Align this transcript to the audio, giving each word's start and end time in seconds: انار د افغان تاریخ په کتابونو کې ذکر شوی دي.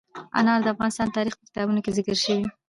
انار 0.39 0.59
د 0.63 0.67
افغان 0.73 1.09
تاریخ 1.17 1.33
په 1.37 1.43
کتابونو 1.49 1.83
کې 1.83 1.95
ذکر 1.97 2.15
شوی 2.23 2.37
دي. 2.41 2.47